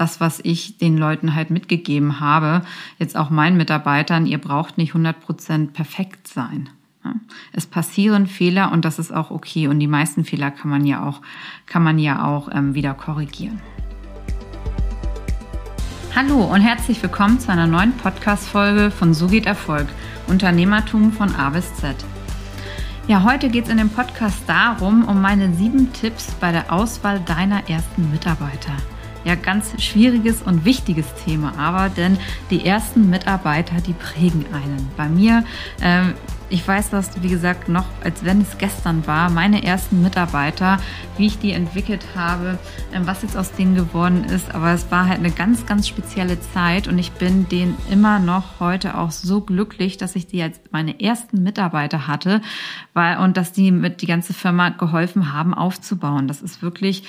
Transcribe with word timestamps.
das, 0.00 0.18
was 0.18 0.40
ich 0.42 0.78
den 0.78 0.96
Leuten 0.96 1.34
halt 1.34 1.50
mitgegeben 1.50 2.20
habe, 2.20 2.62
jetzt 2.98 3.16
auch 3.16 3.28
meinen 3.28 3.58
Mitarbeitern, 3.58 4.24
ihr 4.24 4.38
braucht 4.38 4.78
nicht 4.78 4.94
100% 4.94 5.72
perfekt 5.72 6.26
sein. 6.26 6.70
Es 7.52 7.66
passieren 7.66 8.26
Fehler 8.26 8.72
und 8.72 8.84
das 8.84 8.98
ist 8.98 9.12
auch 9.12 9.30
okay. 9.30 9.68
Und 9.68 9.78
die 9.78 9.86
meisten 9.86 10.24
Fehler 10.24 10.50
kann 10.50 10.70
man 10.70 10.86
ja 10.86 11.06
auch, 11.06 11.20
kann 11.66 11.82
man 11.82 11.98
ja 11.98 12.24
auch 12.24 12.48
ähm, 12.52 12.74
wieder 12.74 12.94
korrigieren. 12.94 13.60
Hallo 16.14 16.44
und 16.44 16.60
herzlich 16.60 17.02
willkommen 17.02 17.38
zu 17.38 17.52
einer 17.52 17.66
neuen 17.66 17.92
Podcast-Folge 17.92 18.90
von 18.90 19.14
So 19.14 19.28
geht 19.28 19.46
Erfolg, 19.46 19.86
Unternehmertum 20.28 21.12
von 21.12 21.34
A 21.34 21.50
bis 21.50 21.74
Z. 21.74 21.94
Ja, 23.06 23.22
heute 23.22 23.48
geht 23.48 23.64
es 23.64 23.70
in 23.70 23.78
dem 23.78 23.90
Podcast 23.90 24.42
darum, 24.46 25.04
um 25.04 25.20
meine 25.20 25.52
sieben 25.54 25.92
Tipps 25.92 26.32
bei 26.40 26.52
der 26.52 26.72
Auswahl 26.72 27.20
deiner 27.20 27.68
ersten 27.68 28.10
Mitarbeiter. 28.10 28.76
Ja, 29.24 29.34
ganz 29.34 29.80
schwieriges 29.82 30.42
und 30.42 30.64
wichtiges 30.64 31.06
Thema, 31.24 31.52
aber 31.58 31.90
denn 31.90 32.18
die 32.50 32.64
ersten 32.64 33.10
Mitarbeiter, 33.10 33.80
die 33.80 33.92
prägen 33.92 34.46
einen. 34.52 34.88
Bei 34.96 35.08
mir 35.08 35.44
äh, 35.80 36.12
ich 36.50 36.66
weiß 36.66 36.90
das, 36.90 37.22
wie 37.22 37.28
gesagt, 37.28 37.68
noch, 37.68 37.86
als 38.02 38.24
wenn 38.24 38.40
es 38.40 38.58
gestern 38.58 39.06
war. 39.06 39.30
Meine 39.30 39.64
ersten 39.64 40.02
Mitarbeiter, 40.02 40.78
wie 41.16 41.26
ich 41.26 41.38
die 41.38 41.52
entwickelt 41.52 42.04
habe, 42.16 42.58
ähm, 42.92 43.06
was 43.06 43.22
jetzt 43.22 43.36
aus 43.36 43.52
denen 43.52 43.76
geworden 43.76 44.24
ist. 44.24 44.52
Aber 44.52 44.72
es 44.72 44.90
war 44.90 45.06
halt 45.06 45.20
eine 45.20 45.30
ganz, 45.30 45.64
ganz 45.66 45.86
spezielle 45.86 46.40
Zeit 46.40 46.88
und 46.88 46.98
ich 46.98 47.12
bin 47.12 47.48
denen 47.48 47.76
immer 47.90 48.18
noch 48.18 48.58
heute 48.58 48.98
auch 48.98 49.12
so 49.12 49.40
glücklich, 49.40 49.96
dass 49.96 50.16
ich 50.16 50.26
die 50.26 50.42
als 50.42 50.60
meine 50.72 51.00
ersten 51.00 51.42
Mitarbeiter 51.42 52.08
hatte, 52.08 52.42
weil, 52.94 53.18
und 53.18 53.36
dass 53.36 53.52
die 53.52 53.70
mit 53.70 54.02
die 54.02 54.06
ganze 54.06 54.34
Firma 54.34 54.70
geholfen 54.70 55.32
haben 55.32 55.54
aufzubauen. 55.54 56.26
Das 56.26 56.42
ist 56.42 56.62
wirklich 56.62 57.04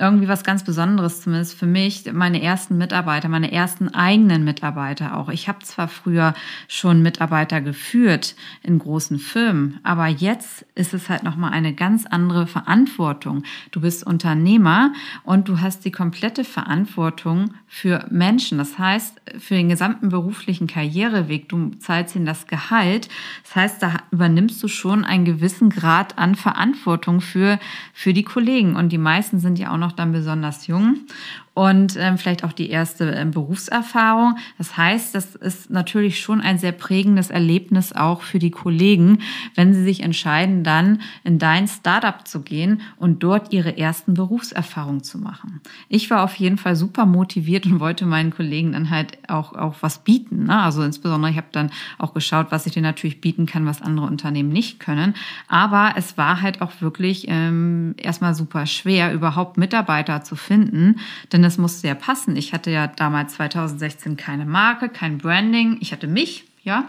irgendwie 0.00 0.28
was 0.28 0.44
ganz 0.44 0.64
Besonderes, 0.64 1.20
zumindest 1.20 1.58
für 1.58 1.66
mich, 1.66 2.10
meine 2.12 2.42
ersten 2.42 2.78
Mitarbeiter, 2.78 3.28
meine 3.28 3.52
ersten 3.52 3.88
eigenen 3.88 4.44
Mitarbeiter 4.44 5.16
auch. 5.16 5.28
Ich 5.28 5.48
habe 5.48 5.60
zwar 5.60 5.88
früher 5.88 6.34
schon 6.68 7.02
Mitarbeiter 7.02 7.60
geführt 7.60 8.34
in 8.62 8.78
großen 8.78 9.18
Firmen, 9.18 9.78
aber 9.82 10.06
jetzt 10.06 10.64
ist 10.74 10.94
es 10.94 11.08
halt 11.08 11.22
nochmal 11.22 11.52
eine 11.52 11.74
ganz 11.74 12.06
andere 12.06 12.46
Verantwortung. 12.46 13.44
Du 13.70 13.82
bist 13.82 14.06
Unternehmer 14.06 14.92
und 15.22 15.48
du 15.48 15.60
hast 15.60 15.84
die 15.84 15.92
komplette 15.92 16.44
Verantwortung 16.44 17.54
für 17.72 18.04
Menschen. 18.10 18.58
Das 18.58 18.78
heißt, 18.78 19.20
für 19.38 19.54
den 19.54 19.68
gesamten 19.68 20.08
beruflichen 20.08 20.66
Karriereweg, 20.66 21.48
du 21.48 21.70
zahlst 21.78 22.16
ihnen 22.16 22.26
das 22.26 22.48
Gehalt. 22.48 23.08
Das 23.44 23.54
heißt, 23.54 23.82
da 23.82 23.94
übernimmst 24.10 24.60
du 24.60 24.66
schon 24.66 25.04
einen 25.04 25.24
gewissen 25.24 25.70
Grad 25.70 26.18
an 26.18 26.34
Verantwortung 26.34 27.20
für, 27.20 27.60
für 27.92 28.12
die 28.12 28.24
Kollegen. 28.24 28.74
Und 28.74 28.90
die 28.90 28.98
meisten 28.98 29.38
sind 29.38 29.58
ja 29.58 29.70
auch 29.70 29.76
noch 29.76 29.89
dann 29.92 30.12
besonders 30.12 30.66
jung 30.66 31.06
und 31.54 31.96
ähm, 31.98 32.16
vielleicht 32.16 32.44
auch 32.44 32.52
die 32.52 32.70
erste 32.70 33.10
ähm, 33.10 33.32
Berufserfahrung. 33.32 34.36
Das 34.56 34.76
heißt, 34.76 35.14
das 35.14 35.34
ist 35.34 35.68
natürlich 35.70 36.20
schon 36.20 36.40
ein 36.40 36.58
sehr 36.58 36.72
prägendes 36.72 37.28
Erlebnis 37.28 37.92
auch 37.92 38.22
für 38.22 38.38
die 38.38 38.52
Kollegen, 38.52 39.18
wenn 39.56 39.74
sie 39.74 39.82
sich 39.82 40.02
entscheiden, 40.02 40.62
dann 40.62 41.00
in 41.24 41.38
dein 41.38 41.66
Startup 41.66 42.26
zu 42.26 42.42
gehen 42.42 42.82
und 42.96 43.22
dort 43.22 43.52
ihre 43.52 43.76
ersten 43.76 44.14
Berufserfahrungen 44.14 45.02
zu 45.02 45.18
machen. 45.18 45.60
Ich 45.88 46.08
war 46.10 46.22
auf 46.22 46.36
jeden 46.36 46.56
Fall 46.56 46.76
super 46.76 47.04
motiviert 47.04 47.66
und 47.66 47.80
wollte 47.80 48.06
meinen 48.06 48.30
Kollegen 48.30 48.72
dann 48.72 48.90
halt 48.90 49.18
auch, 49.28 49.52
auch 49.54 49.76
was 49.80 49.98
bieten. 50.04 50.44
Ne? 50.44 50.58
Also 50.58 50.82
insbesondere, 50.82 51.32
ich 51.32 51.36
habe 51.36 51.48
dann 51.50 51.70
auch 51.98 52.14
geschaut, 52.14 52.46
was 52.50 52.66
ich 52.66 52.72
denen 52.72 52.84
natürlich 52.84 53.20
bieten 53.20 53.46
kann, 53.46 53.66
was 53.66 53.82
andere 53.82 54.06
Unternehmen 54.06 54.50
nicht 54.50 54.78
können. 54.78 55.14
Aber 55.48 55.94
es 55.96 56.16
war 56.16 56.42
halt 56.42 56.62
auch 56.62 56.80
wirklich 56.80 57.26
ähm, 57.28 57.94
erstmal 57.96 58.34
super 58.34 58.66
schwer, 58.66 59.12
überhaupt 59.12 59.58
Mitarbeiter 59.58 60.22
zu 60.22 60.36
finden, 60.36 61.00
denn 61.32 61.39
das 61.42 61.58
musste 61.58 61.88
ja 61.88 61.94
passen. 61.94 62.36
Ich 62.36 62.52
hatte 62.52 62.70
ja 62.70 62.86
damals 62.86 63.34
2016 63.34 64.16
keine 64.16 64.46
Marke, 64.46 64.88
kein 64.88 65.18
Branding. 65.18 65.78
Ich 65.80 65.92
hatte 65.92 66.06
mich, 66.06 66.44
ja. 66.62 66.88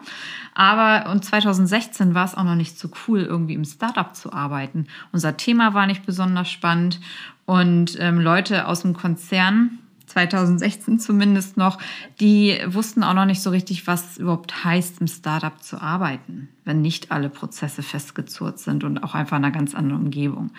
Aber 0.53 1.09
und 1.11 1.23
2016 1.23 2.13
war 2.13 2.25
es 2.25 2.35
auch 2.35 2.43
noch 2.43 2.55
nicht 2.55 2.77
so 2.77 2.89
cool, 3.07 3.21
irgendwie 3.21 3.53
im 3.53 3.65
Startup 3.65 4.15
zu 4.15 4.33
arbeiten. 4.33 4.87
Unser 5.11 5.37
Thema 5.37 5.73
war 5.73 5.87
nicht 5.87 6.05
besonders 6.05 6.49
spannend 6.49 6.99
und 7.45 7.97
ähm, 7.99 8.19
Leute 8.19 8.67
aus 8.67 8.81
dem 8.81 8.93
Konzern 8.93 9.79
2016 10.11 10.99
zumindest 10.99 11.57
noch, 11.57 11.77
die 12.19 12.59
wussten 12.67 13.03
auch 13.03 13.13
noch 13.13 13.25
nicht 13.25 13.41
so 13.41 13.49
richtig, 13.49 13.87
was 13.87 14.17
überhaupt 14.17 14.63
heißt, 14.63 15.01
im 15.01 15.07
Startup 15.07 15.61
zu 15.61 15.81
arbeiten 15.81 16.49
wenn 16.63 16.81
nicht 16.81 17.11
alle 17.11 17.29
Prozesse 17.29 17.81
festgezurrt 17.81 18.59
sind 18.59 18.83
und 18.83 19.03
auch 19.03 19.15
einfach 19.15 19.37
in 19.37 19.45
einer 19.45 19.53
ganz 19.53 19.73
anderen 19.73 20.03
Umgebung. 20.03 20.51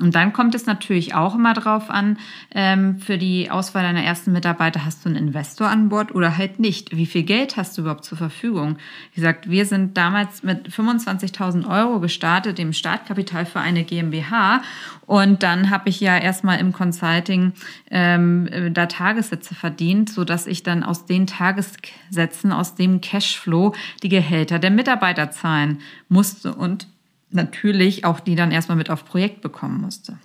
Und 0.00 0.14
dann 0.14 0.32
kommt 0.32 0.54
es 0.54 0.66
natürlich 0.66 1.14
auch 1.14 1.34
immer 1.34 1.52
drauf 1.52 1.90
an, 1.90 2.18
ähm, 2.52 2.98
für 2.98 3.18
die 3.18 3.50
Auswahl 3.50 3.82
deiner 3.82 4.02
ersten 4.02 4.32
Mitarbeiter 4.32 4.84
hast 4.84 5.04
du 5.04 5.10
einen 5.10 5.16
Investor 5.16 5.68
an 5.68 5.90
Bord 5.90 6.14
oder 6.14 6.36
halt 6.36 6.58
nicht. 6.58 6.96
Wie 6.96 7.06
viel 7.06 7.22
Geld 7.22 7.56
hast 7.56 7.76
du 7.76 7.82
überhaupt 7.82 8.04
zur 8.04 8.16
Verfügung? 8.16 8.78
Wie 9.12 9.20
gesagt, 9.20 9.50
wir 9.50 9.66
sind 9.66 9.96
damals 9.96 10.42
mit 10.42 10.68
25.000 10.68 11.68
Euro 11.68 12.00
gestartet, 12.00 12.58
dem 12.58 12.72
Startkapital 12.72 13.44
für 13.44 13.60
eine 13.60 13.84
GmbH. 13.84 14.62
Und 15.06 15.42
dann 15.42 15.68
habe 15.68 15.90
ich 15.90 16.00
ja 16.00 16.16
erstmal 16.16 16.58
im 16.58 16.72
Consulting 16.72 17.52
ähm, 17.90 18.48
da 18.72 18.83
Tagessätze 18.88 19.54
verdient, 19.54 20.10
so 20.10 20.24
dass 20.24 20.46
ich 20.46 20.62
dann 20.62 20.82
aus 20.82 21.06
den 21.06 21.26
Tagessätzen, 21.26 22.52
aus 22.52 22.74
dem 22.74 23.00
Cashflow 23.00 23.74
die 24.02 24.08
Gehälter 24.08 24.58
der 24.58 24.70
Mitarbeiter 24.70 25.30
zahlen 25.30 25.80
musste 26.08 26.54
und 26.54 26.86
natürlich 27.30 28.04
auch 28.04 28.20
die 28.20 28.36
dann 28.36 28.52
erstmal 28.52 28.78
mit 28.78 28.90
auf 28.90 29.04
Projekt 29.04 29.40
bekommen 29.40 29.80
musste. 29.80 30.18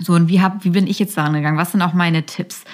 So, 0.00 0.12
und 0.14 0.28
wie, 0.28 0.40
hab, 0.40 0.64
wie 0.64 0.70
bin 0.70 0.88
ich 0.88 0.98
jetzt 0.98 1.16
daran 1.16 1.34
gegangen? 1.34 1.56
Was 1.56 1.70
sind 1.70 1.82
auch 1.82 1.94
meine 1.94 2.26
Tipps? 2.26 2.64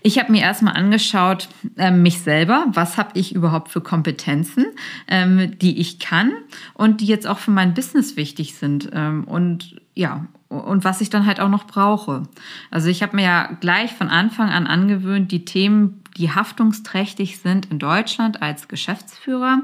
Ich 0.00 0.18
habe 0.18 0.32
mir 0.32 0.40
erstmal 0.40 0.74
angeschaut, 0.74 1.48
äh, 1.76 1.90
mich 1.90 2.20
selber, 2.20 2.64
was 2.68 2.96
habe 2.96 3.10
ich 3.14 3.34
überhaupt 3.34 3.68
für 3.68 3.82
Kompetenzen, 3.82 4.64
ähm, 5.06 5.58
die 5.58 5.78
ich 5.80 5.98
kann 5.98 6.32
und 6.72 7.02
die 7.02 7.06
jetzt 7.06 7.26
auch 7.26 7.38
für 7.38 7.50
mein 7.50 7.74
Business 7.74 8.16
wichtig 8.16 8.54
sind. 8.54 8.88
Ähm, 8.94 9.24
und 9.24 9.80
ja, 9.94 10.26
und 10.60 10.84
was 10.84 11.00
ich 11.00 11.10
dann 11.10 11.26
halt 11.26 11.40
auch 11.40 11.48
noch 11.48 11.66
brauche. 11.66 12.24
Also 12.70 12.88
ich 12.88 13.02
habe 13.02 13.16
mir 13.16 13.24
ja 13.24 13.52
gleich 13.60 13.92
von 13.92 14.08
Anfang 14.08 14.50
an 14.50 14.66
angewöhnt, 14.66 15.32
die 15.32 15.44
Themen, 15.44 16.02
die 16.16 16.30
haftungsträchtig 16.30 17.38
sind 17.38 17.66
in 17.70 17.78
Deutschland 17.78 18.42
als 18.42 18.68
Geschäftsführer 18.68 19.62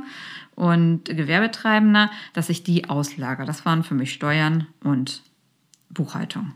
und 0.54 1.04
Gewerbetreibender, 1.04 2.10
dass 2.32 2.48
ich 2.48 2.64
die 2.64 2.88
auslagere. 2.88 3.46
Das 3.46 3.64
waren 3.64 3.84
für 3.84 3.94
mich 3.94 4.12
Steuern 4.12 4.66
und 4.82 5.22
Buchhaltung. 5.90 6.52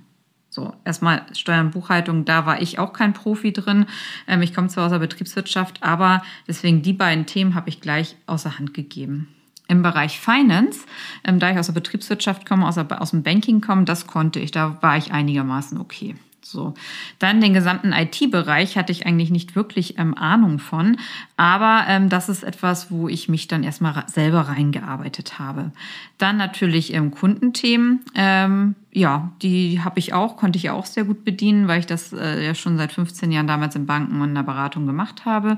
So, 0.49 0.75
erstmal 0.85 1.25
Steuern 1.33 1.67
und 1.67 1.73
Buchhaltung, 1.73 2.25
da 2.27 2.45
war 2.45 2.61
ich 2.61 2.79
auch 2.79 2.93
kein 2.93 3.15
Profi 3.15 3.53
drin. 3.53 3.87
Ähm, 4.27 4.43
ich 4.43 4.53
komme 4.53 4.69
zwar 4.69 4.85
aus 4.85 4.93
der 4.93 4.99
Betriebswirtschaft, 4.99 5.83
aber 5.83 6.23
deswegen 6.47 6.83
die 6.83 6.93
beiden 6.93 7.25
Themen 7.25 7.55
habe 7.55 7.71
ich 7.71 7.81
gleich 7.81 8.17
außer 8.27 8.59
Hand 8.59 8.75
gegeben. 8.75 9.29
Im 9.73 9.83
Bereich 9.83 10.21
Finance, 10.21 10.81
ähm, 11.25 11.39
da 11.39 11.51
ich 11.51 11.59
aus 11.59 11.67
der 11.67 11.73
Betriebswirtschaft 11.73 12.47
komme, 12.47 12.69
aus, 12.69 12.75
der, 12.75 13.01
aus 13.01 13.11
dem 13.11 13.23
Banking 13.23 13.61
komme, 13.61 13.85
das 13.85 14.07
konnte 14.07 14.39
ich, 14.39 14.51
da 14.51 14.77
war 14.83 14.99
ich 14.99 15.13
einigermaßen 15.13 15.79
okay. 15.79 16.15
So. 16.45 16.75
Dann 17.19 17.41
den 17.41 17.55
gesamten 17.55 17.93
IT-Bereich 17.93 18.77
hatte 18.77 18.93
ich 18.93 19.07
eigentlich 19.07 19.31
nicht 19.31 19.57
wirklich 19.57 19.99
ähm, 19.99 20.15
Ahnung 20.15 20.59
von, 20.59 20.99
aber 21.37 21.85
ähm, 21.89 22.09
das 22.11 22.29
ist 22.29 22.43
etwas, 22.43 22.91
wo 22.91 23.09
ich 23.09 23.29
mich 23.29 23.49
dann 23.49 23.63
erstmal 23.63 24.05
selber 24.09 24.43
reingearbeitet 24.43 25.39
habe. 25.39 25.73
Dann 26.19 26.37
natürlich 26.37 26.93
ähm, 26.93 27.11
Kundenthemen. 27.11 28.01
Ähm, 28.15 28.75
ja, 28.95 29.33
die 29.41 29.81
habe 29.83 29.99
ich 29.99 30.13
auch, 30.13 30.37
konnte 30.37 30.59
ich 30.59 30.69
auch 30.69 30.85
sehr 30.85 31.05
gut 31.05 31.25
bedienen, 31.25 31.67
weil 31.67 31.81
ich 31.81 31.87
das 31.87 32.13
äh, 32.13 32.45
ja 32.45 32.55
schon 32.55 32.77
seit 32.77 32.93
15 32.93 33.33
Jahren 33.33 33.47
damals 33.47 33.75
in 33.75 33.87
Banken 33.87 34.21
und 34.21 34.29
in 34.29 34.35
der 34.35 34.43
Beratung 34.43 34.87
gemacht 34.87 35.25
habe. 35.25 35.57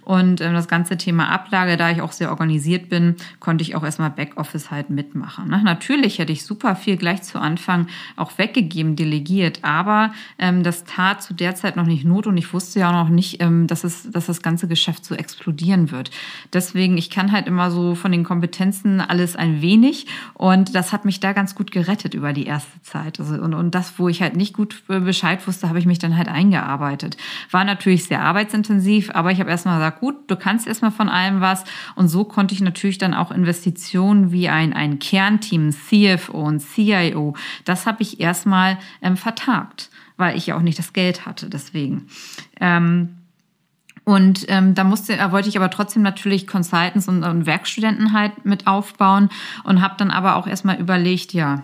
Und 0.00 0.40
ähm, 0.40 0.54
das 0.54 0.66
ganze 0.66 0.96
Thema 0.96 1.28
Ablage, 1.28 1.76
da 1.76 1.90
ich 1.90 2.00
auch 2.00 2.12
sehr 2.12 2.30
organisiert 2.30 2.88
bin, 2.88 3.16
konnte 3.38 3.60
ich 3.60 3.76
auch 3.76 3.84
erstmal 3.84 4.08
Backoffice 4.08 4.70
halt 4.70 4.88
mitmachen. 4.88 5.48
Ne? 5.48 5.60
Natürlich 5.62 6.18
hätte 6.18 6.32
ich 6.32 6.46
super 6.46 6.74
viel 6.74 6.96
gleich 6.96 7.22
zu 7.22 7.38
Anfang 7.38 7.86
auch 8.16 8.38
weggegeben, 8.38 8.96
delegiert, 8.96 9.62
aber 9.62 10.14
ähm, 10.38 10.62
das 10.62 10.84
tat 10.84 11.22
zu 11.22 11.34
der 11.34 11.54
Zeit 11.56 11.76
noch 11.76 11.86
nicht 11.86 12.06
Not 12.06 12.26
und 12.26 12.38
ich 12.38 12.50
wusste 12.54 12.80
ja 12.80 12.88
auch 12.88 13.04
noch 13.04 13.10
nicht, 13.10 13.42
ähm, 13.42 13.66
dass, 13.66 13.84
es, 13.84 14.10
dass 14.10 14.24
das 14.24 14.40
ganze 14.40 14.68
Geschäft 14.68 15.04
so 15.04 15.14
explodieren 15.14 15.90
wird. 15.90 16.10
Deswegen, 16.54 16.96
ich 16.96 17.10
kann 17.10 17.30
halt 17.30 17.46
immer 17.46 17.70
so 17.70 17.94
von 17.94 18.10
den 18.10 18.24
Kompetenzen 18.24 19.02
alles 19.02 19.36
ein 19.36 19.60
wenig 19.60 20.06
und 20.32 20.74
das 20.74 20.94
hat 20.94 21.04
mich 21.04 21.20
da 21.20 21.34
ganz 21.34 21.54
gut 21.54 21.72
gerettet 21.72 22.14
über 22.14 22.32
die 22.32 22.46
erste 22.46 22.69
erste 22.70 22.82
Zeit. 22.82 23.20
Also, 23.20 23.34
und, 23.34 23.54
und 23.54 23.74
das, 23.74 23.98
wo 23.98 24.08
ich 24.08 24.22
halt 24.22 24.36
nicht 24.36 24.54
gut 24.54 24.82
Bescheid 24.86 25.46
wusste, 25.46 25.68
habe 25.68 25.78
ich 25.78 25.86
mich 25.86 25.98
dann 25.98 26.16
halt 26.16 26.28
eingearbeitet. 26.28 27.16
War 27.50 27.64
natürlich 27.64 28.04
sehr 28.04 28.22
arbeitsintensiv, 28.22 29.10
aber 29.14 29.32
ich 29.32 29.40
habe 29.40 29.50
erstmal 29.50 29.78
gesagt, 29.78 30.00
gut, 30.00 30.30
du 30.30 30.36
kannst 30.36 30.66
erstmal 30.66 30.90
von 30.90 31.08
allem 31.08 31.40
was. 31.40 31.64
Und 31.96 32.08
so 32.08 32.24
konnte 32.24 32.54
ich 32.54 32.60
natürlich 32.60 32.98
dann 32.98 33.14
auch 33.14 33.30
Investitionen 33.30 34.32
wie 34.32 34.48
ein, 34.48 34.72
ein 34.72 34.98
Kernteam, 34.98 35.72
CFO 35.72 36.38
und 36.38 36.60
CIO, 36.60 37.34
das 37.64 37.86
habe 37.86 38.02
ich 38.02 38.20
erstmal 38.20 38.78
ähm, 39.02 39.16
vertagt, 39.16 39.90
weil 40.16 40.36
ich 40.36 40.46
ja 40.46 40.56
auch 40.56 40.62
nicht 40.62 40.78
das 40.78 40.92
Geld 40.92 41.26
hatte. 41.26 41.48
Deswegen. 41.48 42.06
Ähm, 42.60 43.16
und 44.04 44.46
ähm, 44.48 44.74
da 44.74 44.84
musste, 44.84 45.16
da 45.16 45.30
wollte 45.30 45.48
ich 45.48 45.56
aber 45.56 45.70
trotzdem 45.70 46.02
natürlich 46.02 46.46
Consultants 46.46 47.06
und, 47.06 47.22
und 47.22 47.46
Werkstudenten 47.46 48.12
halt 48.12 48.44
mit 48.44 48.66
aufbauen 48.66 49.28
und 49.64 49.82
habe 49.82 49.94
dann 49.98 50.10
aber 50.10 50.36
auch 50.36 50.46
erstmal 50.46 50.80
überlegt, 50.80 51.32
ja, 51.32 51.62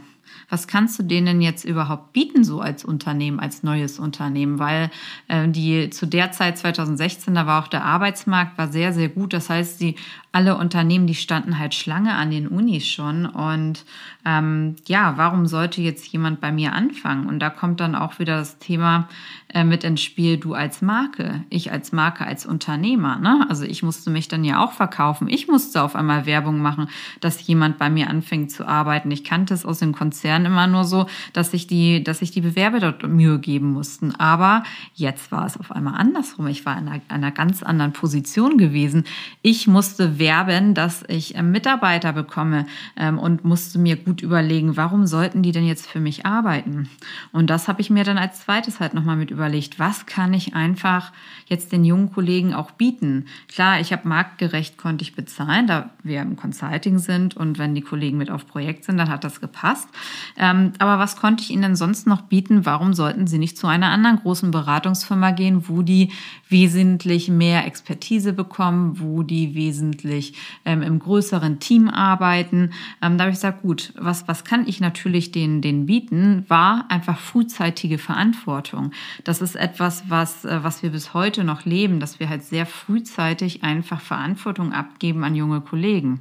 Was 0.49 0.67
kannst 0.67 0.99
du 0.99 1.02
denen 1.02 1.40
jetzt 1.40 1.64
überhaupt 1.64 2.12
bieten, 2.12 2.44
so 2.44 2.61
als 2.61 2.84
Unternehmen, 2.84 3.40
als 3.40 3.62
neues 3.62 3.99
Unternehmen? 3.99 4.58
Weil 4.58 4.90
äh, 5.28 5.49
die 5.49 5.90
zu 5.90 6.06
der 6.06 6.32
Zeit 6.32 6.58
2016, 6.58 7.34
da 7.34 7.46
war 7.46 7.62
auch 7.62 7.69
der 7.69 7.84
Arbeitsmarkt 7.84 8.58
war 8.58 8.69
sehr, 8.69 8.93
sehr 8.93 9.08
gut. 9.08 9.32
Das 9.32 9.50
heißt, 9.50 9.81
die 9.81 9.96
alle 10.37 10.58
Unternehmen, 10.58 11.06
die 11.06 11.14
standen 11.14 11.58
halt 11.58 11.75
Schlange 11.75 12.12
an 12.12 12.31
den 12.31 12.46
Unis 12.46 12.87
schon. 12.87 13.25
Und 13.25 13.87
ähm, 14.26 14.76
ja, 14.87 15.14
warum 15.17 15.46
sollte 15.46 15.81
jetzt 15.81 16.06
jemand 16.08 16.43
bei 16.43 16.52
mir 16.52 16.75
anfangen? 16.75 17.26
Und 17.26 17.38
da 17.38 17.49
kommt 17.49 17.81
dann 17.81 17.94
auch 17.94 18.19
wieder 18.19 18.37
das 18.37 18.58
Thema 18.58 19.08
äh, 19.49 19.64
mit 19.64 19.82
ins 19.82 20.02
Spiel, 20.02 20.37
du 20.37 20.52
als 20.52 20.82
Marke, 20.82 21.44
ich 21.49 21.73
als 21.73 21.90
Marke, 21.93 22.26
als 22.26 22.44
Unternehmer. 22.44 23.17
Ne? 23.17 23.46
Also 23.49 23.64
ich 23.64 23.82
musste 23.82 24.11
mich 24.11 24.28
dann 24.28 24.44
ja 24.44 24.62
auch 24.62 24.73
verkaufen. 24.73 25.26
Ich 25.26 25.49
musste 25.49 25.82
auf 25.82 25.96
einmal 25.96 26.26
Werbung 26.26 26.58
machen, 26.58 26.90
dass 27.20 27.46
jemand 27.46 27.78
bei 27.78 27.88
mir 27.88 28.11
anfängt 28.11 28.50
zu 28.50 28.69
arbeiten. 28.69 29.11
Ich 29.11 29.25
kannte 29.25 29.55
es 29.55 29.64
aus 29.64 29.78
dem 29.78 29.93
Konzern 30.16 30.46
immer 30.46 30.66
nur 30.66 30.84
so, 30.84 31.06
dass 31.34 31.50
sich 31.50 31.66
die, 31.66 32.02
dass 32.02 32.20
sich 32.20 32.30
die 32.30 32.40
Bewerber 32.40 32.80
dort 32.80 33.06
Mühe 33.06 33.38
geben 33.38 33.72
mussten. 33.72 34.14
Aber 34.14 34.62
jetzt 34.94 35.30
war 35.30 35.44
es 35.44 35.58
auf 35.58 35.70
einmal 35.70 36.00
andersrum. 36.00 36.46
Ich 36.46 36.64
war 36.64 36.78
in 36.78 36.88
einer, 36.88 37.02
einer 37.08 37.30
ganz 37.32 37.62
anderen 37.62 37.92
Position 37.92 38.56
gewesen. 38.56 39.04
Ich 39.42 39.66
musste 39.66 40.18
werben, 40.18 40.72
dass 40.72 41.04
ich 41.08 41.34
ähm, 41.34 41.50
Mitarbeiter 41.50 42.14
bekomme 42.14 42.66
ähm, 42.96 43.18
und 43.18 43.44
musste 43.44 43.78
mir 43.78 43.96
gut 43.96 44.22
überlegen, 44.22 44.78
warum 44.78 45.06
sollten 45.06 45.42
die 45.42 45.52
denn 45.52 45.66
jetzt 45.66 45.86
für 45.86 46.00
mich 46.00 46.24
arbeiten? 46.24 46.88
Und 47.32 47.50
das 47.50 47.68
habe 47.68 47.82
ich 47.82 47.90
mir 47.90 48.04
dann 48.04 48.16
als 48.16 48.40
zweites 48.40 48.80
halt 48.80 48.94
nochmal 48.94 49.16
mit 49.16 49.30
überlegt, 49.30 49.78
was 49.78 50.06
kann 50.06 50.32
ich 50.32 50.54
einfach 50.54 51.12
jetzt 51.46 51.72
den 51.72 51.84
jungen 51.84 52.10
Kollegen 52.10 52.54
auch 52.54 52.70
bieten? 52.70 53.26
Klar, 53.48 53.80
ich 53.80 53.92
habe 53.92 54.08
marktgerecht, 54.08 54.78
konnte 54.78 55.02
ich 55.02 55.14
bezahlen, 55.14 55.66
da 55.66 55.90
wir 56.02 56.22
im 56.22 56.36
Consulting 56.36 56.98
sind 56.98 57.36
und 57.36 57.58
wenn 57.58 57.74
die 57.74 57.82
Kollegen 57.82 58.16
mit 58.16 58.30
auf 58.30 58.46
Projekt 58.46 58.84
sind, 58.84 58.96
dann 58.96 59.10
hat 59.10 59.24
das 59.26 59.40
gepasst. 59.40 59.88
Ähm, 60.37 60.73
aber 60.79 60.99
was 60.99 61.17
konnte 61.17 61.43
ich 61.43 61.50
ihnen 61.50 61.62
denn 61.62 61.76
sonst 61.76 62.06
noch 62.06 62.23
bieten? 62.23 62.67
Warum 62.67 62.94
sollten 62.94 63.26
sie 63.26 63.38
nicht 63.38 63.58
zu 63.58 63.67
einer 63.67 63.91
anderen 63.91 64.19
großen 64.19 64.50
Beratungsfirma 64.50 65.31
gehen, 65.31 65.69
wo 65.69 65.82
die 65.82 66.11
wesentlich 66.49 67.29
mehr 67.29 67.67
Expertise 67.67 68.32
bekommen, 68.32 69.00
wo 69.00 69.23
die 69.23 69.55
wesentlich 69.55 70.35
ähm, 70.64 70.82
im 70.82 70.99
größeren 70.99 71.58
Team 71.61 71.88
arbeiten? 71.88 72.70
Ähm, 73.03 73.19
da 73.19 73.25
habe 73.25 73.31
ich 73.31 73.37
gesagt, 73.37 73.62
gut, 73.62 73.93
was, 73.97 74.29
was 74.29 74.44
kann 74.44 74.67
ich 74.67 74.81
natürlich 74.81 75.32
denen, 75.32 75.62
denen 75.62 75.87
bieten, 75.87 76.44
war 76.49 76.85
einfach 76.88 77.19
frühzeitige 77.19 77.99
Verantwortung. 77.99 78.93
Das 79.25 79.41
ist 79.41 79.56
etwas, 79.56 80.05
was, 80.09 80.44
äh, 80.44 80.62
was 80.62 80.82
wir 80.82 80.91
bis 80.91 81.14
heute 81.14 81.44
noch 81.44 81.64
leben, 81.64 82.00
dass 82.00 82.20
wir 82.20 82.29
halt 82.29 82.44
sehr 82.44 82.67
frühzeitig 82.67 83.62
einfach 83.62 84.00
Verantwortung 84.00 84.73
abgeben 84.73 85.25
an 85.25 85.35
junge 85.35 85.61
Kollegen. 85.61 86.20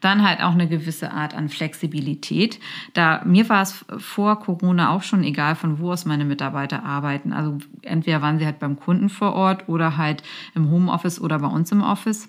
Dann 0.00 0.26
halt 0.26 0.40
auch 0.40 0.52
eine 0.52 0.68
gewisse 0.68 1.12
Art 1.12 1.34
an 1.34 1.48
Flexibilität. 1.48 2.60
Da 2.94 3.17
mir 3.24 3.48
war 3.48 3.62
es 3.62 3.84
vor 3.98 4.40
Corona 4.40 4.90
auch 4.90 5.02
schon 5.02 5.22
egal, 5.24 5.54
von 5.54 5.78
wo 5.78 5.92
aus 5.92 6.04
meine 6.04 6.24
Mitarbeiter 6.24 6.84
arbeiten. 6.84 7.32
Also 7.32 7.58
entweder 7.82 8.22
waren 8.22 8.38
sie 8.38 8.46
halt 8.46 8.58
beim 8.58 8.76
Kunden 8.76 9.08
vor 9.08 9.34
Ort 9.34 9.68
oder 9.68 9.96
halt 9.96 10.22
im 10.54 10.70
Homeoffice 10.70 11.20
oder 11.20 11.38
bei 11.38 11.48
uns 11.48 11.72
im 11.72 11.82
Office. 11.82 12.28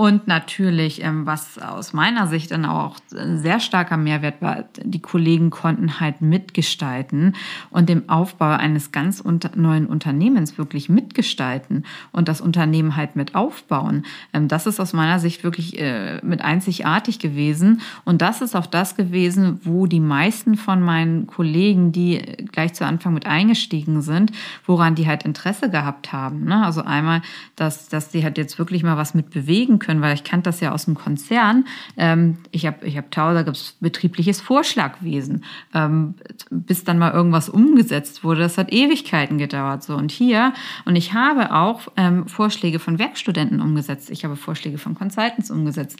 Und 0.00 0.28
natürlich, 0.28 1.02
ähm, 1.02 1.26
was 1.26 1.58
aus 1.58 1.92
meiner 1.92 2.28
Sicht 2.28 2.52
dann 2.52 2.64
auch 2.64 2.98
sehr 3.10 3.58
starker 3.58 3.96
Mehrwert 3.96 4.40
war, 4.40 4.62
die 4.80 5.02
Kollegen 5.02 5.50
konnten 5.50 5.98
halt 5.98 6.20
mitgestalten 6.20 7.34
und 7.70 7.88
dem 7.88 8.08
Aufbau 8.08 8.50
eines 8.50 8.92
ganz 8.92 9.24
neuen 9.24 9.86
Unternehmens 9.86 10.56
wirklich 10.56 10.88
mitgestalten 10.88 11.84
und 12.12 12.28
das 12.28 12.40
Unternehmen 12.40 12.94
halt 12.94 13.16
mit 13.16 13.34
aufbauen. 13.34 14.04
Ähm, 14.32 14.46
das 14.46 14.68
ist 14.68 14.78
aus 14.78 14.92
meiner 14.92 15.18
Sicht 15.18 15.42
wirklich 15.42 15.80
äh, 15.80 16.20
mit 16.24 16.42
einzigartig 16.42 17.18
gewesen. 17.18 17.80
Und 18.04 18.22
das 18.22 18.40
ist 18.40 18.54
auch 18.54 18.66
das 18.66 18.94
gewesen, 18.94 19.60
wo 19.64 19.86
die 19.86 19.98
meisten 19.98 20.56
von 20.56 20.80
meinen 20.80 21.26
Kollegen, 21.26 21.90
die 21.90 22.22
gleich 22.52 22.72
zu 22.72 22.86
Anfang 22.86 23.14
mit 23.14 23.26
eingestiegen 23.26 24.00
sind, 24.02 24.30
woran 24.64 24.94
die 24.94 25.08
halt 25.08 25.24
Interesse 25.24 25.70
gehabt 25.70 26.12
haben. 26.12 26.44
Ne? 26.44 26.64
Also 26.64 26.82
einmal, 26.82 27.20
dass, 27.56 27.88
dass 27.88 28.12
sie 28.12 28.22
halt 28.22 28.38
jetzt 28.38 28.60
wirklich 28.60 28.84
mal 28.84 28.96
was 28.96 29.12
mit 29.12 29.30
bewegen 29.30 29.80
können 29.80 29.87
können, 29.88 30.02
weil 30.02 30.14
ich 30.14 30.22
kannte 30.22 30.50
das 30.50 30.60
ja 30.60 30.72
aus 30.72 30.84
dem 30.84 30.94
Konzern. 30.94 31.64
Ähm, 31.96 32.36
ich 32.50 32.66
habe 32.66 32.86
ich 32.86 32.98
hab 32.98 33.10
Tau, 33.10 33.32
da 33.32 33.42
gibt 33.42 33.56
es 33.56 33.76
betriebliches 33.80 34.42
Vorschlagwesen. 34.42 35.44
Ähm, 35.74 36.14
bis 36.50 36.84
dann 36.84 36.98
mal 36.98 37.12
irgendwas 37.12 37.48
umgesetzt 37.48 38.22
wurde, 38.22 38.42
das 38.42 38.58
hat 38.58 38.70
Ewigkeiten 38.70 39.38
gedauert. 39.38 39.82
So. 39.82 39.96
Und 39.96 40.12
hier, 40.12 40.52
und 40.84 40.94
ich 40.94 41.14
habe 41.14 41.54
auch 41.54 41.88
ähm, 41.96 42.28
Vorschläge 42.28 42.78
von 42.78 42.98
Werkstudenten 42.98 43.62
umgesetzt. 43.62 44.10
Ich 44.10 44.24
habe 44.24 44.36
Vorschläge 44.36 44.76
von 44.76 44.94
Consultants 44.94 45.50
umgesetzt 45.50 45.98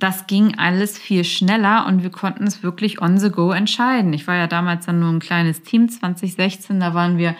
das 0.00 0.26
ging 0.26 0.58
alles 0.58 0.98
viel 0.98 1.22
schneller 1.22 1.86
und 1.86 2.02
wir 2.02 2.10
konnten 2.10 2.44
es 2.44 2.64
wirklich 2.64 3.00
on 3.00 3.18
the 3.18 3.30
go 3.30 3.52
entscheiden. 3.52 4.12
Ich 4.14 4.26
war 4.26 4.34
ja 4.34 4.48
damals 4.48 4.86
dann 4.86 4.98
nur 4.98 5.10
ein 5.10 5.20
kleines 5.20 5.62
Team, 5.62 5.88
2016, 5.88 6.80
da 6.80 6.92
waren 6.92 7.18
wir 7.18 7.36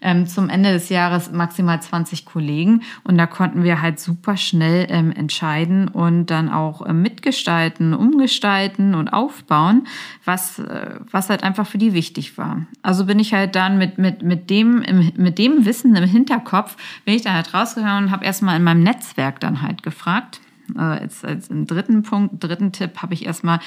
ähm, 0.00 0.26
zum 0.26 0.48
Ende 0.48 0.72
des 0.72 0.88
Jahres 0.88 1.30
maximal 1.32 1.80
20 1.80 2.24
Kollegen. 2.24 2.82
Und 3.04 3.18
da 3.18 3.26
konnten 3.26 3.62
wir 3.62 3.82
halt 3.82 4.00
super 4.00 4.36
schnell 4.36 4.86
ähm, 4.88 5.12
entscheiden 5.12 5.88
und 5.88 6.26
dann 6.26 6.48
auch 6.48 6.84
äh, 6.84 6.92
mitgestalten, 6.92 7.94
umgestalten 7.94 8.94
und 8.94 9.08
aufbauen, 9.08 9.86
was, 10.24 10.58
äh, 10.58 11.00
was 11.10 11.30
halt 11.30 11.42
einfach 11.42 11.66
für 11.66 11.78
die 11.78 11.94
wichtig 11.94 12.38
war. 12.38 12.66
Also 12.82 13.06
bin 13.06 13.18
ich 13.18 13.34
halt 13.34 13.54
dann 13.54 13.78
mit, 13.78 13.98
mit, 13.98 14.22
mit, 14.22 14.50
dem, 14.50 14.84
mit 15.16 15.38
dem 15.38 15.64
Wissen 15.64 15.94
im 15.94 16.04
Hinterkopf, 16.04 16.76
bin 17.04 17.14
ich 17.14 17.22
dann 17.22 17.34
halt 17.34 17.52
rausgegangen 17.52 18.04
und 18.04 18.10
habe 18.10 18.24
erstmal 18.24 18.56
in 18.56 18.64
meinem 18.64 18.82
Netzwerk 18.82 19.40
dann 19.40 19.62
halt 19.62 19.82
gefragt 19.82 20.40
äh, 20.76 20.80
als, 20.80 21.24
als 21.24 21.50
einen 21.50 21.66
dritten 21.66 22.02
Punkt, 22.02 22.42
dritten 22.42 22.72
Tipp 22.72 23.02
habe 23.02 23.14
ich 23.14 23.26
erstmal 23.26 23.60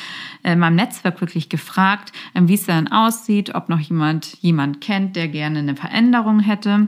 in 0.44 0.60
meinem 0.60 0.76
Netzwerk 0.76 1.22
wirklich 1.22 1.50
gefragt, 1.50 2.12
ähm, 2.36 2.48
wie 2.48 2.56
es 2.56 2.66
dann 2.66 2.88
aussieht, 2.88 3.56
ob 3.56 3.70
noch 3.70 3.80
jemand 3.80 4.38
jemand 4.42 4.82
kennt, 4.82 5.16
der 5.16 5.28
gerne 5.28 5.60
eine 5.60 5.76
Veränderung 5.76 6.40
hätte. 6.40 6.88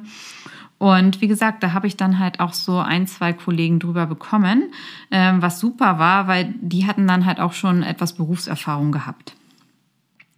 Und 0.78 1.22
wie 1.22 1.28
gesagt, 1.28 1.64
da 1.64 1.72
habe 1.72 1.88
ich 1.88 1.96
dann 1.96 2.20
halt 2.20 2.40
auch 2.40 2.54
so 2.54 2.80
ein, 2.80 3.08
zwei 3.08 3.32
Kollegen 3.34 3.80
drüber 3.80 4.06
bekommen, 4.08 4.72
ähm, 5.10 5.42
was 5.42 5.60
super 5.60 6.00
war, 6.00 6.28
weil 6.28 6.54
die 6.60 6.86
hatten 6.86 7.08
dann 7.08 7.26
halt 7.26 7.40
auch 7.40 7.54
schon 7.54 7.82
etwas 7.82 8.14
Berufserfahrung 8.14 8.92
gehabt. 8.92 9.36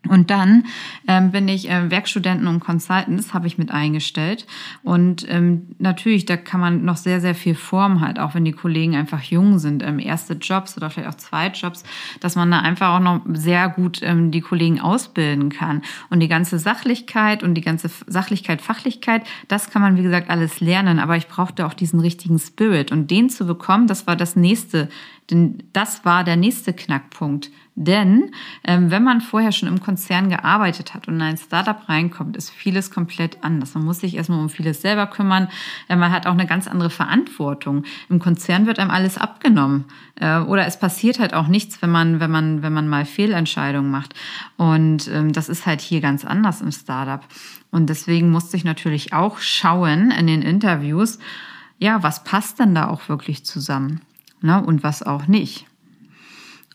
Und 0.07 0.29
dann 0.29 0.65
ähm, 1.07 1.31
bin 1.31 1.47
ich 1.47 1.69
äh, 1.69 1.91
Werkstudenten 1.91 2.47
und 2.47 2.59
Consultants 2.59 3.33
habe 3.33 3.47
ich 3.47 3.57
mit 3.57 3.71
eingestellt. 3.71 4.45
Und 4.83 5.25
ähm, 5.29 5.67
natürlich, 5.79 6.25
da 6.25 6.37
kann 6.37 6.61
man 6.61 6.85
noch 6.85 6.97
sehr, 6.97 7.19
sehr 7.19 7.35
viel 7.35 7.55
formen, 7.55 7.99
halt, 7.99 8.19
auch 8.19 8.33
wenn 8.33 8.45
die 8.45 8.51
Kollegen 8.53 8.95
einfach 8.95 9.21
jung 9.23 9.59
sind. 9.59 9.83
Ähm, 9.83 9.99
erste 9.99 10.33
Jobs 10.35 10.77
oder 10.77 10.89
vielleicht 10.89 11.09
auch 11.09 11.15
Zweitjobs, 11.15 11.83
dass 12.19 12.35
man 12.35 12.51
da 12.51 12.59
einfach 12.59 12.95
auch 12.95 12.99
noch 12.99 13.21
sehr 13.33 13.69
gut 13.69 13.99
ähm, 14.01 14.31
die 14.31 14.41
Kollegen 14.41 14.79
ausbilden 14.79 15.49
kann. 15.49 15.81
Und 16.09 16.19
die 16.19 16.29
ganze 16.29 16.59
Sachlichkeit 16.59 17.43
und 17.43 17.55
die 17.55 17.61
ganze 17.61 17.89
Sachlichkeit, 18.07 18.61
Fachlichkeit, 18.61 19.23
das 19.47 19.69
kann 19.71 19.81
man, 19.81 19.97
wie 19.97 20.03
gesagt, 20.03 20.29
alles 20.29 20.61
lernen. 20.61 20.99
Aber 20.99 21.17
ich 21.17 21.27
brauchte 21.27 21.65
auch 21.65 21.73
diesen 21.73 21.99
richtigen 21.99 22.39
Spirit. 22.39 22.91
Und 22.91 23.11
den 23.11 23.29
zu 23.29 23.45
bekommen, 23.45 23.87
das 23.87 24.07
war 24.07 24.15
das 24.15 24.35
nächste 24.35 24.89
denn 25.29 25.63
das 25.73 26.05
war 26.05 26.23
der 26.23 26.37
nächste 26.37 26.73
Knackpunkt. 26.73 27.51
Denn 27.79 28.31
ähm, 28.63 28.89
wenn 28.89 29.03
man 29.03 29.21
vorher 29.21 29.51
schon 29.51 29.69
im 29.69 29.81
Konzern 29.81 30.29
gearbeitet 30.29 30.95
hat 30.95 31.07
und 31.07 31.15
in 31.15 31.21
ein 31.21 31.37
Startup 31.37 31.87
reinkommt, 31.87 32.35
ist 32.35 32.49
vieles 32.49 32.89
komplett 32.89 33.43
anders. 33.43 33.75
Man 33.75 33.85
muss 33.85 33.99
sich 33.99 34.15
erstmal 34.15 34.39
um 34.39 34.49
vieles 34.49 34.81
selber 34.81 35.05
kümmern. 35.05 35.49
Äh, 35.87 35.95
man 35.95 36.11
hat 36.11 36.25
auch 36.25 36.31
eine 36.31 36.47
ganz 36.47 36.67
andere 36.67 36.89
Verantwortung. 36.89 37.83
Im 38.09 38.17
Konzern 38.17 38.65
wird 38.65 38.79
einem 38.79 38.89
alles 38.89 39.19
abgenommen. 39.19 39.85
Äh, 40.15 40.39
oder 40.39 40.65
es 40.65 40.79
passiert 40.79 41.19
halt 41.19 41.35
auch 41.35 41.47
nichts, 41.47 41.79
wenn 41.83 41.91
man, 41.91 42.19
wenn 42.19 42.31
man, 42.31 42.63
wenn 42.63 42.73
man 42.73 42.87
mal 42.87 43.05
Fehlentscheidungen 43.05 43.91
macht. 43.91 44.15
Und 44.55 45.07
ähm, 45.09 45.31
das 45.31 45.47
ist 45.47 45.67
halt 45.67 45.81
hier 45.81 46.01
ganz 46.01 46.25
anders 46.25 46.61
im 46.61 46.71
Startup. 46.71 47.23
Und 47.69 47.91
deswegen 47.91 48.31
musste 48.31 48.57
ich 48.57 48.63
natürlich 48.63 49.13
auch 49.13 49.37
schauen 49.37 50.09
in 50.09 50.25
den 50.25 50.41
Interviews, 50.41 51.19
ja, 51.79 52.01
was 52.01 52.23
passt 52.23 52.59
denn 52.59 52.73
da 52.73 52.87
auch 52.87 53.07
wirklich 53.07 53.45
zusammen? 53.45 54.01
Ne, 54.41 54.63
und 54.63 54.83
was 54.83 55.03
auch 55.03 55.27
nicht. 55.27 55.65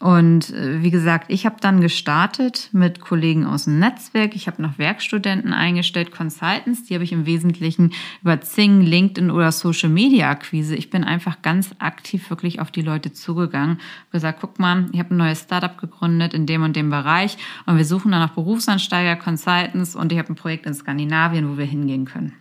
Und 0.02 0.50
äh, 0.50 0.82
wie 0.82 0.90
gesagt, 0.90 1.26
ich 1.28 1.46
habe 1.46 1.58
dann 1.60 1.80
gestartet 1.80 2.70
mit 2.72 3.00
Kollegen 3.00 3.46
aus 3.46 3.66
dem 3.66 3.78
Netzwerk. 3.78 4.34
Ich 4.34 4.48
habe 4.48 4.60
noch 4.60 4.76
Werkstudenten 4.76 5.52
eingestellt, 5.52 6.10
Consultants. 6.10 6.82
Die 6.82 6.94
habe 6.94 7.04
ich 7.04 7.12
im 7.12 7.24
Wesentlichen 7.24 7.92
über 8.20 8.40
Zing, 8.40 8.80
LinkedIn 8.80 9.30
oder 9.30 9.52
Social 9.52 9.90
Media 9.90 10.28
Akquise. 10.28 10.74
Ich 10.74 10.90
bin 10.90 11.04
einfach 11.04 11.40
ganz 11.42 11.70
aktiv 11.78 12.30
wirklich 12.30 12.58
auf 12.58 12.72
die 12.72 12.82
Leute 12.82 13.12
zugegangen. 13.12 13.78
Hab 14.06 14.10
gesagt, 14.10 14.38
guck 14.40 14.58
mal, 14.58 14.86
ich 14.90 14.98
habe 14.98 15.14
ein 15.14 15.18
neues 15.18 15.42
Startup 15.42 15.78
gegründet 15.78 16.34
in 16.34 16.46
dem 16.46 16.64
und 16.64 16.74
dem 16.74 16.90
Bereich 16.90 17.38
und 17.66 17.76
wir 17.76 17.84
suchen 17.84 18.10
dann 18.10 18.22
nach 18.22 18.34
Berufsansteiger, 18.34 19.14
Consultants 19.14 19.94
und 19.94 20.10
ich 20.10 20.18
habe 20.18 20.32
ein 20.32 20.36
Projekt 20.36 20.66
in 20.66 20.74
Skandinavien, 20.74 21.48
wo 21.48 21.58
wir 21.58 21.64
hingehen 21.64 22.06
können. 22.06 22.32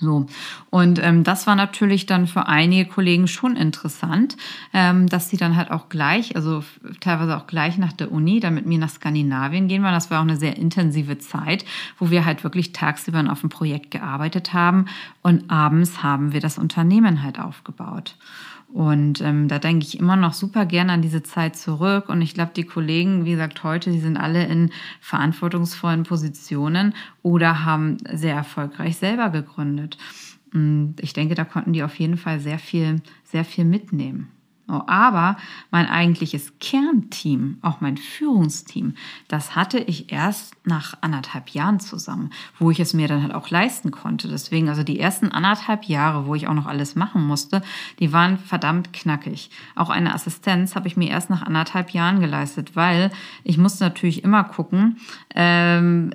So. 0.00 0.26
Und 0.70 0.98
ähm, 1.02 1.24
das 1.24 1.46
war 1.46 1.54
natürlich 1.54 2.06
dann 2.06 2.26
für 2.26 2.48
einige 2.48 2.88
Kollegen 2.88 3.28
schon 3.28 3.54
interessant, 3.54 4.36
ähm, 4.72 5.08
dass 5.08 5.28
sie 5.28 5.36
dann 5.36 5.56
halt 5.56 5.70
auch 5.70 5.90
gleich, 5.90 6.36
also 6.36 6.64
teilweise 7.00 7.36
auch 7.36 7.46
gleich 7.46 7.76
nach 7.76 7.92
der 7.92 8.10
Uni, 8.10 8.40
dann 8.40 8.54
mit 8.54 8.64
mir 8.64 8.78
nach 8.78 8.88
Skandinavien 8.88 9.68
gehen 9.68 9.82
waren. 9.82 9.92
Das 9.92 10.10
war 10.10 10.18
auch 10.20 10.24
eine 10.24 10.38
sehr 10.38 10.56
intensive 10.56 11.18
Zeit, 11.18 11.66
wo 11.98 12.10
wir 12.10 12.24
halt 12.24 12.44
wirklich 12.44 12.72
tagsüber 12.72 13.20
auf 13.30 13.40
dem 13.40 13.50
Projekt 13.50 13.90
gearbeitet 13.90 14.54
haben 14.54 14.86
und 15.20 15.50
abends 15.50 16.02
haben 16.02 16.32
wir 16.32 16.40
das 16.40 16.56
Unternehmen 16.56 17.22
halt 17.22 17.38
aufgebaut. 17.38 18.16
Und 18.72 19.20
ähm, 19.20 19.48
da 19.48 19.58
denke 19.58 19.84
ich 19.84 19.98
immer 19.98 20.16
noch 20.16 20.32
super 20.32 20.64
gerne 20.64 20.92
an 20.92 21.02
diese 21.02 21.22
Zeit 21.22 21.56
zurück. 21.56 22.08
Und 22.08 22.22
ich 22.22 22.34
glaube, 22.34 22.52
die 22.54 22.64
Kollegen, 22.64 23.24
wie 23.24 23.32
gesagt, 23.32 23.64
heute, 23.64 23.90
die 23.90 23.98
sind 23.98 24.16
alle 24.16 24.46
in 24.46 24.70
verantwortungsvollen 25.00 26.04
Positionen 26.04 26.94
oder 27.22 27.64
haben 27.64 27.98
sehr 28.12 28.34
erfolgreich 28.34 28.96
selber 28.96 29.30
gegründet. 29.30 29.98
Und 30.52 30.96
ich 31.00 31.12
denke, 31.12 31.34
da 31.34 31.44
konnten 31.44 31.72
die 31.72 31.82
auf 31.82 31.96
jeden 31.96 32.16
Fall 32.16 32.40
sehr 32.40 32.58
viel, 32.58 33.02
sehr 33.24 33.44
viel 33.44 33.64
mitnehmen. 33.64 34.28
Oh, 34.70 34.82
aber 34.86 35.36
mein 35.72 35.86
eigentliches 35.86 36.52
Kernteam, 36.60 37.58
auch 37.60 37.80
mein 37.80 37.96
Führungsteam, 37.96 38.94
das 39.26 39.56
hatte 39.56 39.78
ich 39.78 40.12
erst 40.12 40.54
nach 40.64 40.94
anderthalb 41.00 41.48
Jahren 41.50 41.80
zusammen, 41.80 42.30
wo 42.58 42.70
ich 42.70 42.78
es 42.78 42.94
mir 42.94 43.08
dann 43.08 43.22
halt 43.22 43.34
auch 43.34 43.50
leisten 43.50 43.90
konnte. 43.90 44.28
Deswegen, 44.28 44.68
also 44.68 44.84
die 44.84 45.00
ersten 45.00 45.32
anderthalb 45.32 45.84
Jahre, 45.84 46.26
wo 46.26 46.36
ich 46.36 46.46
auch 46.46 46.54
noch 46.54 46.66
alles 46.66 46.94
machen 46.94 47.26
musste, 47.26 47.62
die 47.98 48.12
waren 48.12 48.38
verdammt 48.38 48.92
knackig. 48.92 49.50
Auch 49.74 49.90
eine 49.90 50.14
Assistenz 50.14 50.76
habe 50.76 50.86
ich 50.86 50.96
mir 50.96 51.10
erst 51.10 51.30
nach 51.30 51.42
anderthalb 51.42 51.90
Jahren 51.90 52.20
geleistet, 52.20 52.76
weil 52.76 53.10
ich 53.42 53.58
musste 53.58 53.82
natürlich 53.82 54.22
immer 54.22 54.44
gucken, 54.44 54.98
ähm, 55.34 56.12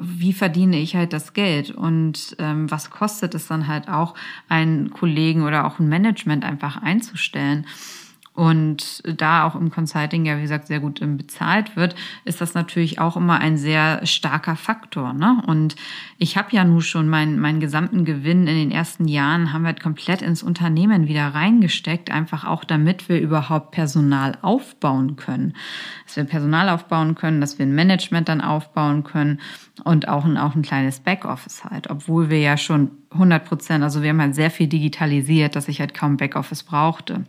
wie 0.00 0.34
verdiene 0.34 0.78
ich 0.78 0.96
halt 0.96 1.14
das 1.14 1.32
Geld 1.32 1.70
und 1.70 2.36
ähm, 2.38 2.70
was 2.70 2.90
kostet 2.90 3.34
es 3.34 3.46
dann 3.46 3.68
halt 3.68 3.88
auch, 3.88 4.14
einen 4.48 4.90
Kollegen 4.90 5.44
oder 5.44 5.66
auch 5.66 5.78
ein 5.78 5.88
Management 5.88 6.44
einfach 6.44 6.82
einzustellen. 6.82 7.66
Und 8.32 9.02
da 9.20 9.44
auch 9.44 9.56
im 9.56 9.70
Consulting 9.70 10.24
ja, 10.24 10.38
wie 10.38 10.42
gesagt, 10.42 10.68
sehr 10.68 10.80
gut 10.80 11.02
ähm, 11.02 11.16
bezahlt 11.16 11.74
wird, 11.76 11.96
ist 12.24 12.40
das 12.40 12.54
natürlich 12.54 12.98
auch 12.98 13.16
immer 13.16 13.38
ein 13.38 13.58
sehr 13.58 14.06
starker 14.06 14.54
Faktor. 14.54 15.12
Ne? 15.12 15.42
Und 15.46 15.74
ich 16.16 16.38
habe 16.38 16.48
ja 16.52 16.64
nun 16.64 16.80
schon 16.80 17.08
meinen, 17.08 17.40
meinen 17.40 17.60
gesamten 17.60 18.04
Gewinn 18.04 18.46
in 18.46 18.54
den 18.54 18.70
ersten 18.70 19.08
Jahren, 19.08 19.52
haben 19.52 19.62
wir 19.62 19.68
halt 19.68 19.82
komplett 19.82 20.22
ins 20.22 20.42
Unternehmen 20.44 21.08
wieder 21.08 21.26
reingesteckt, 21.26 22.10
einfach 22.10 22.44
auch 22.46 22.64
damit 22.64 23.08
wir 23.08 23.20
überhaupt 23.20 23.72
Personal 23.72 24.38
aufbauen 24.42 25.16
können. 25.16 25.54
Dass 26.06 26.16
wir 26.16 26.24
Personal 26.24 26.68
aufbauen 26.68 27.16
können, 27.16 27.40
dass 27.40 27.58
wir 27.58 27.66
ein 27.66 27.74
Management 27.74 28.28
dann 28.28 28.40
aufbauen 28.40 29.02
können 29.02 29.40
und 29.84 30.08
auch 30.08 30.24
ein, 30.24 30.38
auch 30.38 30.54
ein 30.54 30.62
kleines 30.62 31.00
Backoffice 31.00 31.64
halt, 31.64 31.90
obwohl 31.90 32.30
wir 32.30 32.40
ja 32.40 32.56
schon 32.56 32.92
100 33.12 33.44
Prozent, 33.44 33.82
also 33.82 34.02
wir 34.02 34.10
haben 34.10 34.20
halt 34.20 34.36
sehr 34.36 34.52
viel 34.52 34.68
digitalisiert, 34.68 35.56
dass 35.56 35.66
ich 35.66 35.80
halt 35.80 35.94
kaum 35.94 36.16
Backoffice 36.16 36.62
brauchte. 36.62 37.24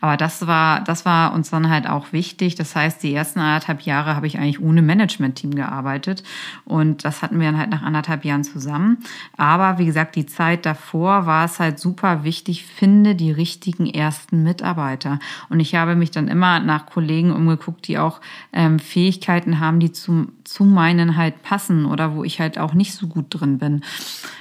Aber 0.00 0.16
das 0.16 0.46
war, 0.46 0.84
das 0.84 1.04
war 1.04 1.32
uns 1.34 1.50
dann 1.50 1.68
halt 1.68 1.88
auch 1.88 2.12
wichtig. 2.12 2.54
Das 2.54 2.76
heißt, 2.76 3.02
die 3.02 3.14
ersten 3.14 3.40
anderthalb 3.40 3.80
Jahre 3.80 4.14
habe 4.14 4.28
ich 4.28 4.38
eigentlich 4.38 4.60
ohne 4.60 4.80
Management-Team 4.80 5.56
gearbeitet 5.56 6.22
und 6.64 7.04
das 7.04 7.20
hatten 7.20 7.40
wir 7.40 7.46
dann 7.46 7.58
halt 7.58 7.70
nach 7.70 7.82
anderthalb 7.82 8.24
Jahren 8.24 8.44
zusammen. 8.44 8.98
Aber 9.36 9.78
wie 9.78 9.86
gesagt, 9.86 10.14
die 10.14 10.26
Zeit 10.26 10.64
davor 10.64 11.26
war 11.26 11.44
es 11.44 11.58
halt 11.58 11.80
super 11.80 12.22
wichtig, 12.22 12.64
finde 12.64 13.16
die 13.16 13.32
richtigen 13.32 13.86
ersten 13.86 14.44
Mitarbeiter. 14.44 15.18
Und 15.48 15.58
ich 15.58 15.74
habe 15.74 15.96
mich 15.96 16.12
dann 16.12 16.28
immer 16.28 16.60
nach 16.60 16.86
Kollegen 16.86 17.32
umgeguckt, 17.32 17.88
die 17.88 17.98
auch 17.98 18.20
ähm, 18.52 18.78
Fähigkeiten 18.78 19.58
haben, 19.58 19.80
die 19.80 19.90
zu, 19.90 20.28
zu 20.48 20.64
meinen 20.64 21.16
halt 21.16 21.42
passen 21.42 21.86
oder 21.86 22.14
wo 22.14 22.24
ich 22.24 22.40
halt 22.40 22.58
auch 22.58 22.74
nicht 22.74 22.94
so 22.94 23.06
gut 23.06 23.26
drin 23.30 23.58
bin 23.58 23.82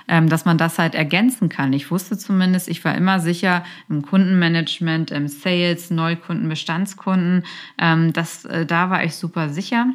ähm, 0.08 0.30
dass 0.30 0.46
man 0.46 0.58
das 0.58 0.80
halt 0.80 0.96
ergänzen 0.96 1.50
kann. 1.50 1.74
Ich 1.74 1.92
wusste 1.92 2.18
zumindest, 2.18 2.68
ich 2.68 2.84
war 2.86 2.96
immer 2.96 3.20
sicher 3.20 3.64
im 3.90 4.02
Kundenmanagement, 4.02 5.12
im 5.12 5.28
Sales, 5.28 5.90
Neukunden, 5.90 6.50
Bestandskunden, 6.50 7.44
ähm, 7.78 8.14
das, 8.14 8.46
äh, 8.46 8.66
da 8.66 8.90
war 8.90 9.04
ich 9.04 9.16
super 9.16 9.50
sicher. 9.50 9.88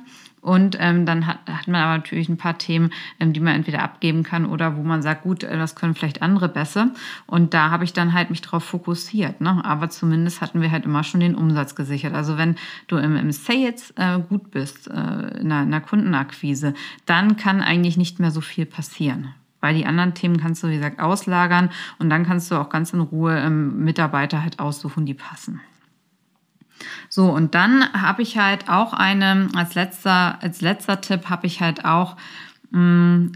Und 0.42 0.76
ähm, 0.80 1.06
dann 1.06 1.28
hat, 1.28 1.38
hat 1.48 1.68
man 1.68 1.80
aber 1.80 1.98
natürlich 1.98 2.28
ein 2.28 2.36
paar 2.36 2.58
Themen, 2.58 2.92
ähm, 3.20 3.32
die 3.32 3.38
man 3.38 3.54
entweder 3.54 3.82
abgeben 3.82 4.24
kann 4.24 4.44
oder 4.44 4.76
wo 4.76 4.82
man 4.82 5.00
sagt, 5.00 5.22
gut, 5.22 5.44
äh, 5.44 5.56
das 5.56 5.76
können 5.76 5.94
vielleicht 5.94 6.20
andere 6.20 6.48
besser. 6.48 6.90
Und 7.26 7.54
da 7.54 7.70
habe 7.70 7.84
ich 7.84 7.92
dann 7.92 8.12
halt 8.12 8.28
mich 8.28 8.42
drauf 8.42 8.64
fokussiert. 8.64 9.40
Ne? 9.40 9.64
Aber 9.64 9.88
zumindest 9.88 10.40
hatten 10.40 10.60
wir 10.60 10.72
halt 10.72 10.84
immer 10.84 11.04
schon 11.04 11.20
den 11.20 11.36
Umsatz 11.36 11.76
gesichert. 11.76 12.12
Also 12.12 12.38
wenn 12.38 12.56
du 12.88 12.96
im, 12.96 13.16
im 13.16 13.30
Sales 13.30 13.92
äh, 13.96 14.18
gut 14.18 14.50
bist, 14.50 14.88
äh, 14.88 14.92
in, 14.92 14.96
einer, 14.96 15.62
in 15.62 15.72
einer 15.72 15.80
Kundenakquise, 15.80 16.74
dann 17.06 17.36
kann 17.36 17.60
eigentlich 17.60 17.96
nicht 17.96 18.18
mehr 18.18 18.32
so 18.32 18.40
viel 18.40 18.66
passieren 18.66 19.34
weil 19.64 19.76
die 19.76 19.86
anderen 19.86 20.12
Themen 20.12 20.38
kannst 20.38 20.64
du, 20.64 20.70
wie 20.70 20.74
gesagt, 20.74 20.98
auslagern 20.98 21.70
und 22.00 22.10
dann 22.10 22.26
kannst 22.26 22.50
du 22.50 22.56
auch 22.56 22.68
ganz 22.68 22.92
in 22.92 23.00
Ruhe 23.00 23.38
ähm, 23.38 23.84
Mitarbeiter 23.84 24.42
halt 24.42 24.58
aussuchen, 24.58 25.06
die 25.06 25.14
passen. 25.14 25.60
So, 27.08 27.30
und 27.30 27.54
dann 27.54 27.92
habe 27.92 28.22
ich 28.22 28.38
halt 28.38 28.68
auch 28.68 28.92
eine, 28.92 29.48
als 29.54 29.74
letzter, 29.74 30.42
als 30.42 30.60
letzter 30.60 31.00
Tipp 31.00 31.28
habe 31.28 31.46
ich 31.46 31.60
halt 31.60 31.84
auch 31.84 32.16
mh, 32.70 32.80
mm, 32.80 33.32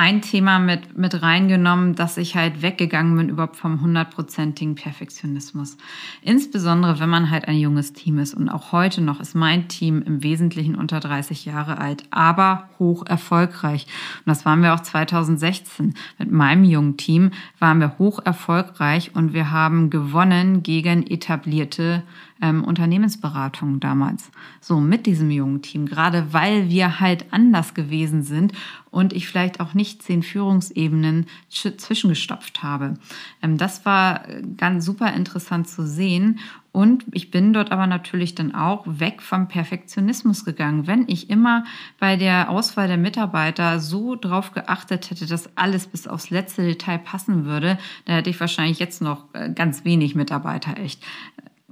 ein 0.00 0.22
Thema 0.22 0.58
mit, 0.58 0.96
mit 0.96 1.20
reingenommen, 1.20 1.94
dass 1.94 2.16
ich 2.16 2.34
halt 2.34 2.62
weggegangen 2.62 3.18
bin 3.18 3.28
überhaupt 3.28 3.56
vom 3.56 3.82
hundertprozentigen 3.82 4.74
Perfektionismus. 4.74 5.76
Insbesondere, 6.22 6.98
wenn 7.00 7.10
man 7.10 7.30
halt 7.30 7.46
ein 7.46 7.58
junges 7.58 7.92
Team 7.92 8.18
ist. 8.18 8.32
Und 8.32 8.48
auch 8.48 8.72
heute 8.72 9.02
noch 9.02 9.20
ist 9.20 9.34
mein 9.34 9.68
Team 9.68 10.00
im 10.00 10.22
Wesentlichen 10.22 10.74
unter 10.74 11.00
30 11.00 11.44
Jahre 11.44 11.76
alt, 11.76 12.04
aber 12.10 12.70
hoch 12.78 13.04
erfolgreich. 13.04 13.86
Und 14.20 14.30
das 14.30 14.46
waren 14.46 14.62
wir 14.62 14.72
auch 14.72 14.80
2016. 14.80 15.92
Mit 16.18 16.32
meinem 16.32 16.64
jungen 16.64 16.96
Team 16.96 17.32
waren 17.58 17.78
wir 17.78 17.98
hoch 17.98 18.20
erfolgreich 18.24 19.14
und 19.14 19.34
wir 19.34 19.50
haben 19.50 19.90
gewonnen 19.90 20.62
gegen 20.62 21.06
etablierte 21.06 22.04
ähm, 22.42 22.64
Unternehmensberatung 22.64 23.80
damals. 23.80 24.30
So 24.60 24.80
mit 24.80 25.06
diesem 25.06 25.30
jungen 25.30 25.62
Team, 25.62 25.86
gerade 25.86 26.32
weil 26.32 26.68
wir 26.68 27.00
halt 27.00 27.32
anders 27.32 27.74
gewesen 27.74 28.22
sind 28.22 28.52
und 28.90 29.12
ich 29.12 29.28
vielleicht 29.28 29.60
auch 29.60 29.74
nicht 29.74 30.02
zehn 30.02 30.22
Führungsebenen 30.22 31.26
zwischengestopft 31.48 32.62
habe. 32.62 32.94
Ähm, 33.42 33.58
das 33.58 33.84
war 33.84 34.24
ganz 34.56 34.84
super 34.84 35.12
interessant 35.12 35.68
zu 35.68 35.86
sehen. 35.86 36.38
Und 36.72 37.04
ich 37.10 37.32
bin 37.32 37.52
dort 37.52 37.72
aber 37.72 37.88
natürlich 37.88 38.36
dann 38.36 38.54
auch 38.54 38.84
weg 38.86 39.22
vom 39.22 39.48
Perfektionismus 39.48 40.44
gegangen. 40.44 40.86
Wenn 40.86 41.04
ich 41.08 41.28
immer 41.28 41.64
bei 41.98 42.16
der 42.16 42.48
Auswahl 42.48 42.86
der 42.86 42.96
Mitarbeiter 42.96 43.80
so 43.80 44.14
drauf 44.14 44.52
geachtet 44.52 45.10
hätte, 45.10 45.26
dass 45.26 45.56
alles 45.56 45.88
bis 45.88 46.06
aufs 46.06 46.30
letzte 46.30 46.62
Detail 46.62 46.98
passen 46.98 47.44
würde, 47.44 47.76
dann 48.04 48.16
hätte 48.16 48.30
ich 48.30 48.38
wahrscheinlich 48.38 48.78
jetzt 48.78 49.02
noch 49.02 49.24
äh, 49.32 49.50
ganz 49.52 49.84
wenig 49.84 50.14
Mitarbeiter 50.14 50.78
echt. 50.78 51.02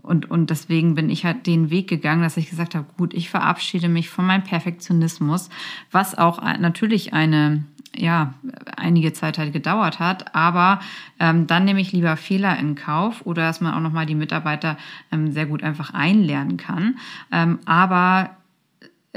Und, 0.08 0.30
und 0.30 0.48
deswegen 0.48 0.94
bin 0.94 1.10
ich 1.10 1.26
halt 1.26 1.46
den 1.46 1.68
Weg 1.68 1.86
gegangen, 1.86 2.22
dass 2.22 2.38
ich 2.38 2.48
gesagt 2.48 2.74
habe, 2.74 2.86
gut, 2.96 3.12
ich 3.12 3.28
verabschiede 3.28 3.90
mich 3.90 4.08
von 4.08 4.24
meinem 4.24 4.42
Perfektionismus, 4.42 5.50
was 5.92 6.16
auch 6.16 6.40
natürlich 6.40 7.12
eine, 7.12 7.64
ja, 7.94 8.32
einige 8.74 9.12
Zeit 9.12 9.36
halt 9.36 9.52
gedauert 9.52 9.98
hat, 9.98 10.34
aber 10.34 10.80
ähm, 11.20 11.46
dann 11.46 11.66
nehme 11.66 11.82
ich 11.82 11.92
lieber 11.92 12.16
Fehler 12.16 12.58
in 12.58 12.74
Kauf 12.74 13.26
oder 13.26 13.42
dass 13.42 13.60
man 13.60 13.74
auch 13.74 13.80
nochmal 13.80 14.06
die 14.06 14.14
Mitarbeiter 14.14 14.78
ähm, 15.12 15.30
sehr 15.30 15.44
gut 15.44 15.62
einfach 15.62 15.92
einlernen 15.92 16.56
kann. 16.56 16.96
Ähm, 17.30 17.58
aber 17.66 18.30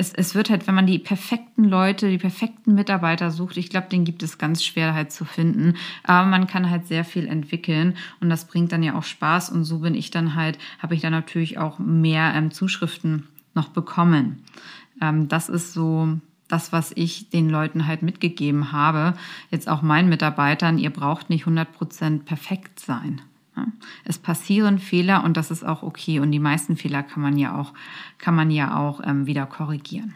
es, 0.02 0.14
es 0.14 0.34
wird 0.34 0.50
halt, 0.50 0.66
wenn 0.66 0.74
man 0.74 0.88
die 0.88 0.98
perfekten 0.98 1.64
Leute, 1.64 2.10
die 2.10 2.18
perfekten 2.18 2.74
Mitarbeiter 2.74 3.30
sucht, 3.30 3.56
ich 3.58 3.70
glaube, 3.70 3.88
den 3.88 4.04
gibt 4.04 4.24
es 4.24 4.40
ganz 4.40 4.64
schwer 4.64 4.96
halt 4.96 5.12
zu 5.12 5.26
finden. 5.26 5.76
Aber 6.04 6.28
man 6.28 6.48
kann 6.48 6.72
halt 6.72 6.88
sehr 6.88 7.06
viel 7.06 7.28
entwickeln 7.28 7.96
und 8.20 8.30
das 8.30 8.46
bringt 8.46 8.72
dann 8.72 8.82
ja 8.82 8.96
auch 8.96 9.04
Spaß. 9.04 9.52
Und 9.52 9.64
so 9.64 9.80
bin 9.80 9.94
ich 9.94 10.10
dann 10.10 10.34
halt, 10.34 10.58
habe 10.80 10.96
ich 10.96 11.02
dann 11.02 11.12
natürlich 11.12 11.60
auch 11.60 11.78
mehr 11.78 12.34
ähm, 12.36 12.50
Zuschriften 12.50 13.28
noch 13.54 13.70
bekommen. 13.70 14.44
Ähm, 15.00 15.28
das 15.28 15.50
ist 15.50 15.74
so 15.74 16.18
das, 16.48 16.74
was 16.74 16.92
ich 16.96 17.30
den 17.30 17.50
Leuten 17.50 17.86
halt 17.86 18.02
mitgegeben 18.02 18.72
habe. 18.72 19.14
Jetzt 19.52 19.70
auch 19.70 19.84
meinen 19.84 20.10
Mitarbeitern, 20.10 20.80
ihr 20.80 20.90
braucht 20.90 21.30
nicht 21.30 21.46
100% 21.46 22.24
perfekt 22.24 22.80
sein. 22.80 23.22
Es 24.06 24.18
passieren 24.18 24.80
Fehler 24.80 25.24
und 25.24 25.38
das 25.38 25.52
ist 25.52 25.64
auch 25.64 25.84
okay. 25.84 26.20
Und 26.20 26.32
die 26.32 26.40
meisten 26.40 26.78
Fehler 26.78 27.04
kann 27.04 27.22
man 27.22 27.38
ja 27.38 27.60
auch, 27.60 27.74
kann 28.18 28.36
man 28.36 28.50
ja 28.52 28.78
auch 28.78 29.02
ähm, 29.04 29.26
wieder 29.26 29.46
korrigieren. 29.46 30.14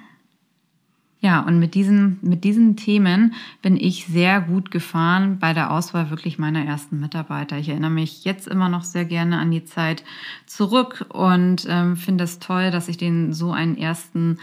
Ja, 1.25 1.39
und 1.39 1.57
mit 1.57 1.73
diesen, 1.73 2.19
mit 2.21 2.43
diesen 2.43 2.75
Themen 2.75 3.33
bin 3.63 3.77
ich 3.77 4.05
sehr 4.05 4.41
gut 4.41 4.69
gefahren 4.69 5.39
bei 5.39 5.53
der 5.53 5.71
Auswahl 5.71 6.11
wirklich 6.11 6.37
meiner 6.37 6.63
ersten 6.63 6.99
Mitarbeiter. 6.99 7.57
Ich 7.57 7.69
erinnere 7.69 7.89
mich 7.89 8.25
jetzt 8.25 8.47
immer 8.47 8.69
noch 8.69 8.83
sehr 8.83 9.05
gerne 9.05 9.39
an 9.39 9.49
die 9.49 9.65
Zeit 9.65 10.03
zurück 10.45 11.05
und 11.09 11.65
ähm, 11.67 11.97
finde 11.97 12.25
es 12.25 12.37
toll, 12.37 12.69
dass 12.69 12.89
ich 12.89 12.97
den 12.97 13.33
so 13.33 13.51
einen 13.51 13.75
ersten 13.75 14.37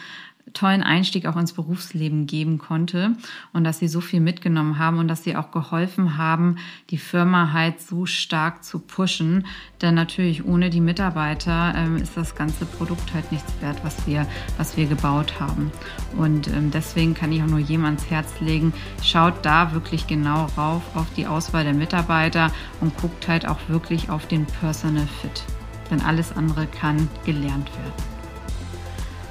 tollen 0.53 0.83
Einstieg 0.83 1.27
auch 1.27 1.37
ins 1.37 1.53
Berufsleben 1.53 2.27
geben 2.27 2.59
konnte 2.59 3.13
und 3.53 3.65
dass 3.65 3.79
sie 3.79 3.89
so 3.89 4.01
viel 4.01 4.21
mitgenommen 4.21 4.79
haben 4.79 4.99
und 4.99 5.09
dass 5.09 5.25
sie 5.25 5.37
auch 5.37 5.51
geholfen 5.51 6.17
haben, 6.17 6.57
die 6.91 6.99
Firma 6.99 7.53
halt 7.53 7.81
so 7.81 8.07
stark 8.07 8.65
zu 8.65 8.79
pushen. 8.79 9.47
Denn 9.81 9.95
natürlich 9.95 10.45
ohne 10.45 10.71
die 10.71 10.81
Mitarbeiter 10.81 11.75
ähm, 11.77 11.97
ist 11.97 12.17
das 12.17 12.35
ganze 12.35 12.65
Produkt 12.67 13.13
halt 13.15 13.31
nichts 13.33 13.53
wert, 13.61 13.79
was 13.83 14.07
wir, 14.07 14.27
was 14.57 14.77
wir 14.77 14.87
gebaut 14.87 15.41
haben. 15.41 15.71
Und 16.17 16.49
ähm, 16.49 16.71
deswegen 16.71 17.15
kann 17.15 17.33
ich 17.33 17.43
auch 17.43 17.47
nur 17.47 17.59
jedem 17.59 17.85
ans 17.85 18.11
Herz 18.11 18.41
legen, 18.41 18.73
schaut 19.03 19.45
da 19.45 19.73
wirklich 19.73 20.07
genau 20.07 20.47
rauf 20.57 20.83
auf 20.95 21.07
die 21.15 21.27
Auswahl 21.27 21.65
der 21.65 21.75
Mitarbeiter 21.75 22.53
und 22.81 22.97
guckt 22.99 23.29
halt 23.29 23.47
auch 23.47 23.59
wirklich 23.69 24.11
auf 24.11 24.27
den 24.27 24.47
Personal 24.47 25.07
Fit. 25.21 25.43
Denn 25.91 26.01
alles 26.01 26.35
andere 26.37 26.67
kann 26.67 27.09
gelernt 27.25 27.71
werden. 27.77 28.12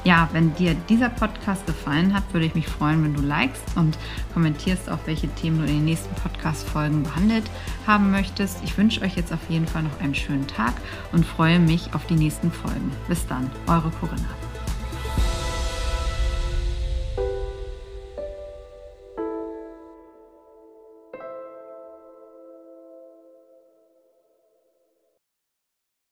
Ja, 0.03 0.27
wenn 0.31 0.55
dir 0.55 0.73
dieser 0.89 1.09
Podcast 1.09 1.65
gefallen 1.67 2.13
hat, 2.13 2.23
würde 2.33 2.47
ich 2.47 2.55
mich 2.55 2.67
freuen, 2.67 3.03
wenn 3.03 3.13
du 3.13 3.21
likest 3.21 3.63
und 3.75 3.99
kommentierst, 4.33 4.89
auf 4.89 5.05
welche 5.05 5.27
Themen 5.35 5.59
du 5.59 5.63
in 5.65 5.75
den 5.77 5.85
nächsten 5.85 6.13
Podcast-Folgen 6.15 7.03
behandelt 7.03 7.43
haben 7.85 8.09
möchtest. 8.09 8.63
Ich 8.63 8.77
wünsche 8.77 9.01
euch 9.01 9.15
jetzt 9.15 9.31
auf 9.31 9.47
jeden 9.49 9.67
Fall 9.67 9.83
noch 9.83 9.99
einen 9.99 10.15
schönen 10.15 10.47
Tag 10.47 10.73
und 11.11 11.23
freue 11.23 11.59
mich 11.59 11.93
auf 11.93 12.05
die 12.07 12.15
nächsten 12.15 12.51
Folgen. 12.51 12.91
Bis 13.07 13.27
dann, 13.27 13.51
eure 13.67 13.91
Corinna. 13.91 14.40